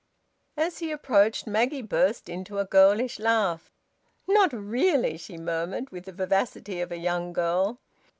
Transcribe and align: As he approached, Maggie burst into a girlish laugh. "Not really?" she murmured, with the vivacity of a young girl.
As 0.57 0.79
he 0.79 0.89
approached, 0.89 1.45
Maggie 1.45 1.83
burst 1.83 2.27
into 2.27 2.57
a 2.57 2.65
girlish 2.65 3.19
laugh. 3.19 3.69
"Not 4.27 4.51
really?" 4.51 5.15
she 5.15 5.37
murmured, 5.37 5.91
with 5.91 6.05
the 6.05 6.11
vivacity 6.11 6.81
of 6.81 6.91
a 6.91 6.97
young 6.97 7.33
girl. 7.33 7.77